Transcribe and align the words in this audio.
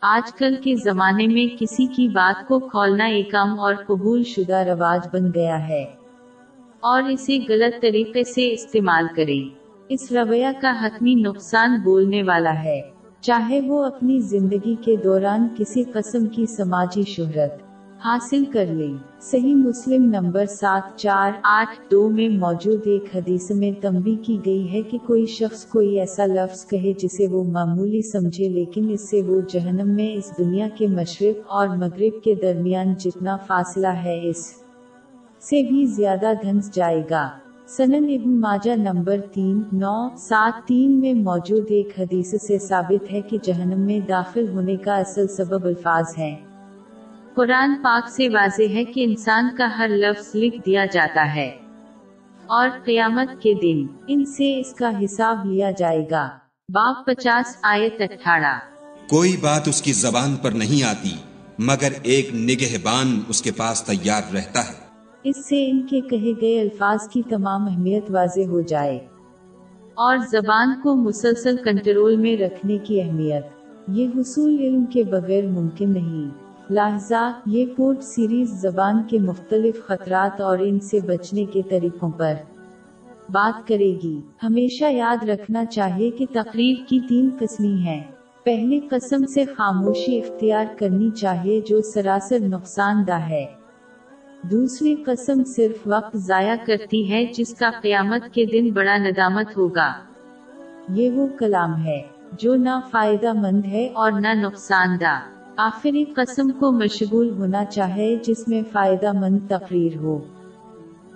آج 0.00 0.32
کل 0.32 0.54
کے 0.56 0.74
زمانے 0.76 1.26
میں 1.26 1.56
کسی 1.60 1.86
کی 1.86 2.08
بات 2.08 2.48
کو 2.48 2.58
کھولنا 2.58 3.04
ایک 3.04 3.34
عام 3.34 3.60
اور 3.60 3.74
قبول 3.86 4.24
شدہ 4.24 4.56
رواج 4.56 5.08
بن 5.12 5.30
گیا 5.34 5.68
ہے۔ 5.68 5.84
اور 6.80 7.02
اسے 7.02 7.38
غلط 7.48 7.82
طریقے 7.82 8.24
سے 8.24 8.52
استعمال 8.52 9.06
کریں۔ 9.16 9.58
اس 9.88 10.12
رویہ 10.12 10.46
کا 10.60 10.72
حتمی 10.82 11.14
نقصان 11.14 11.80
بولنے 11.84 12.22
والا 12.22 12.62
ہے۔ 12.64 12.80
چاہے 13.20 13.60
وہ 13.60 13.84
اپنی 13.84 14.18
زندگی 14.18 14.74
کے 14.74 14.96
دوران 14.96 15.48
کسی 15.56 15.84
قسم 15.84 16.26
کی 16.26 16.46
سماجی 16.46 17.02
شہرت 17.02 17.67
حاصل 18.04 18.44
کر 18.44 18.66
لیں۔ 18.66 18.96
صحیح 19.20 19.54
مسلم 19.54 20.04
نمبر 20.04 20.46
سات 20.46 20.98
چار 20.98 21.30
آٹھ 21.42 21.90
دو 21.90 22.08
میں 22.08 22.28
موجود 22.28 22.80
ایک 22.84 23.16
حدیث 23.16 23.50
میں 23.50 23.72
تنبی 23.80 24.16
کی 24.22 24.38
گئی 24.46 24.72
ہے 24.72 24.82
کہ 24.82 24.98
کوئی 25.06 25.26
شخص 25.26 25.64
کوئی 25.64 26.00
ایسا 26.00 26.26
لفظ 26.26 26.66
کہے 26.66 26.92
جسے 26.98 27.26
وہ 27.26 27.44
معمولی 27.44 28.02
سمجھے، 28.02 28.48
لیکن 28.48 28.90
اس 28.90 29.10
سے 29.10 29.22
وہ 29.22 29.40
جہنم 29.48 29.88
میں، 29.88 30.14
اس 30.14 30.32
دنیا 30.38 30.68
کے 30.74 30.86
مشرق 30.86 31.40
اور 31.46 31.68
مغرب 31.68 32.22
کے 32.24 32.34
درمیان 32.34 32.94
جتنا 32.98 33.36
فاصلہ 33.36 33.86
ہے، 33.86 34.28
اس 34.30 34.52
سے 35.40 35.62
بھی 35.62 35.84
زیادہ 35.86 36.32
دھنس 36.42 36.74
جائے 36.74 37.02
گا۔ 37.10 37.28
سنن 37.68 38.18
ابن 38.20 38.40
ماجہ 38.40 38.76
نمبر 38.76 39.16
تین، 39.32 39.62
نو، 39.72 40.08
سات، 40.18 40.68
تین 40.68 41.00
میں 41.00 41.14
موجود 41.14 41.64
ایک 41.68 41.88
حدیث 41.98 42.34
سے 42.42 42.58
ثابت 42.58 43.12
ہے 43.12 43.20
کہ 43.20 43.38
جہنم 43.42 43.80
میں 43.80 44.00
داخل 44.00 44.48
ہونے 44.48 44.76
کا 44.76 44.96
اصل 44.96 45.26
سبب 45.26 45.64
الفاظ 45.64 46.04
ہے 46.18 46.47
قرآن 47.38 47.74
پاک 47.82 48.10
سے 48.10 48.28
واضح 48.28 48.62
ہے 48.62 48.84
کہ 48.84 49.04
انسان 49.04 49.48
کا 49.58 49.78
ہر 49.78 49.88
لفظ 49.88 50.30
لکھ 50.34 50.56
دیا 50.66 50.84
جاتا 50.84 51.34
ہے۔ 51.34 51.58
اور 52.46 52.68
قیامت 52.84 53.42
کے 53.42 53.54
دن 53.54 53.86
ان 54.08 54.24
سے 54.24 54.60
اس 54.60 54.74
کا 54.74 54.90
حساب 55.04 55.46
لیا 55.46 55.70
جائے 55.70 56.06
گا۔ 56.10 56.28
باپ 56.68 57.06
پچاس 57.06 57.56
آیت 57.62 58.00
اٹھارہ۔ 58.00 58.58
کوئی 59.10 59.36
بات 59.36 59.68
اس 59.68 59.82
کی 59.82 59.92
زبان 59.92 60.36
پر 60.36 60.50
نہیں 60.50 60.84
آتی 60.84 61.10
مگر 61.58 61.88
ایک 62.02 62.34
نگہبان 62.34 63.20
اس 63.28 63.42
کے 63.42 63.50
پاس 63.52 63.82
تیار 63.82 64.22
رہتا 64.34 64.60
ہے۔ 64.60 64.74
اس 65.22 65.48
سے 65.48 65.70
ان 65.70 65.86
کے 65.86 66.00
کہے 66.00 66.40
گئے 66.40 66.60
الفاظ 66.60 67.08
کی 67.08 67.22
تمام 67.22 67.62
اہمیت 67.62 68.10
واضح 68.10 68.46
ہو 68.48 68.60
جائے۔ 68.60 68.96
اور 69.94 70.16
زبان 70.30 70.80
کو 70.82 70.94
مسلسل 70.94 71.56
کنٹرول 71.56 72.16
میں 72.16 72.36
رکھنے 72.36 72.78
کی 72.78 73.02
اہمیت۔ 73.02 73.46
یہ 73.88 74.08
حصول 74.16 74.58
علم 74.58 74.84
کے 74.84 75.04
بغیر 75.04 75.46
ممکن 75.46 75.92
نہیں۔ 75.92 76.47
لہذا، 76.70 77.30
یہ 77.46 77.66
پورٹ 77.76 78.02
سیریز 78.02 78.50
زبان 78.50 79.02
کے 79.02 79.18
مختلف 79.18 79.86
خطرات 79.86 80.40
اور 80.40 80.58
ان 80.58 80.80
سے 80.80 81.00
بچنے 81.00 81.44
کے 81.44 81.62
طریقوں 81.62 82.10
پر 82.10 82.34
بات 83.30 83.68
کرے 83.68 83.98
گی۔ 84.02 84.20
ہمیشہ 84.42 84.84
یاد 84.84 85.28
رکھنا 85.28 85.64
چاہیے 85.64 86.10
کہ 86.10 86.26
تقریر 86.32 86.74
کی 86.88 87.00
تین 87.08 87.30
قسمی 87.38 87.74
ہیں۔ 87.74 88.02
پہلی 88.44 88.80
قسم 88.90 89.26
سے 89.26 89.44
خاموشی 89.44 90.18
اختیار 90.18 90.64
کرنی 90.78 91.10
چاہیے 91.10 91.60
جو 91.60 91.80
سراسر 91.80 92.38
نقصان 92.40 93.06
دہ 93.06 93.12
ہے۔ 93.12 93.46
دوسری 94.42 94.94
قسم 94.94 95.44
صرف 95.44 95.76
وقت 95.86 96.16
ضائع 96.16 96.54
کرتی 96.66 97.10
ہے 97.10 97.24
جس 97.24 97.54
کا 97.54 97.70
قیامت 97.82 98.34
کے 98.34 98.44
دن 98.44 98.70
بڑا 98.72 98.96
ندامت 98.96 99.56
ہوگا۔ 99.56 99.92
یہ 100.88 101.10
وہ 101.10 101.26
کلام 101.38 101.86
ہے 101.86 102.02
جو 102.32 102.54
نہ 102.54 102.80
فائدہ 102.90 103.32
مند 103.32 103.64
ہے 103.64 103.88
اور 103.92 104.12
نہ 104.12 104.34
نقصان 104.34 105.00
دہ۔ 105.00 105.37
آخری 105.60 106.04
قسم 106.04 106.50
کو 106.50 106.72
مشغول 106.72 107.30
ہونا 107.30 107.64
چاہے 107.64 108.16
جس 108.26 108.48
میں 108.48 108.62
فائدہ 108.72 109.12
مند 109.12 109.38
تقریر 109.48 109.96
ہو۔ 109.96 110.18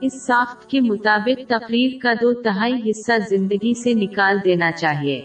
اس 0.00 0.26
ساخت 0.26 0.70
کے 0.70 0.80
مطابق 0.80 1.48
تقریر 1.48 1.90
کا 2.02 2.12
دو 2.22 2.32
تہائی 2.32 2.90
حصہ 2.90 3.12
زندگی 3.28 3.74
سے 3.74 3.94
نکال 3.94 4.38
دینا 4.44 4.72
چاہیے۔ 4.72 5.22